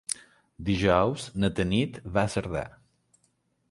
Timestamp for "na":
1.43-1.51